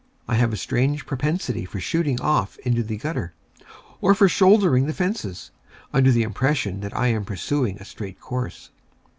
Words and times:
I 0.27 0.33
have 0.33 0.51
a 0.51 0.57
strange 0.57 1.05
propensity 1.05 1.63
for 1.63 1.79
shooting 1.79 2.19
off 2.19 2.57
into 2.65 2.81
the 2.81 2.97
gutter, 2.97 3.35
or 4.01 4.15
for 4.15 4.27
shouldering 4.27 4.87
the 4.87 4.93
fences, 4.93 5.51
under 5.93 6.11
the 6.11 6.23
impression 6.23 6.79
that 6.79 6.97
I 6.97 7.09
am 7.09 7.23
pursuing 7.23 7.77
a 7.77 7.85
straight 7.85 8.19
course. 8.19 8.71